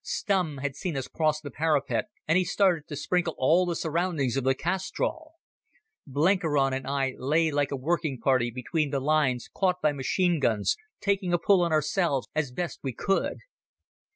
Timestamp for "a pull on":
11.33-11.71